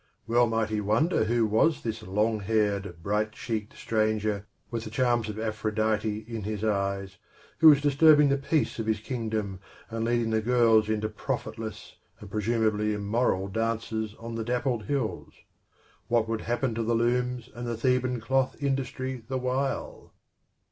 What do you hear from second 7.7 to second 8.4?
dis turbing the